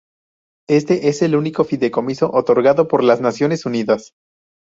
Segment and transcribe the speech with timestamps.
[0.67, 4.15] Este es el único fideicomiso otorgado por las Naciones Unidas.